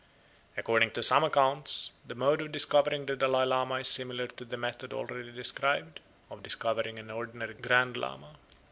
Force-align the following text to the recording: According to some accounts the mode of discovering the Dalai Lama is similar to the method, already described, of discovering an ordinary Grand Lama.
According 0.57 0.89
to 0.93 1.03
some 1.03 1.23
accounts 1.23 1.91
the 2.07 2.15
mode 2.15 2.41
of 2.41 2.51
discovering 2.51 3.05
the 3.05 3.15
Dalai 3.15 3.45
Lama 3.45 3.75
is 3.75 3.87
similar 3.87 4.25
to 4.25 4.43
the 4.43 4.57
method, 4.57 4.93
already 4.93 5.31
described, 5.31 5.99
of 6.31 6.41
discovering 6.41 6.97
an 6.97 7.11
ordinary 7.11 7.53
Grand 7.53 7.95
Lama. 7.95 8.37